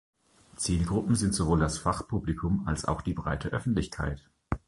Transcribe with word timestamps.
Zielgruppen 0.55 1.13
sind 1.13 1.35
sowohl 1.35 1.59
das 1.59 1.77
Fachpublikum 1.77 2.67
als 2.67 2.85
auch 2.85 3.03
die 3.03 3.13
breite 3.13 3.49
Öffentlichkeit. 3.49 4.31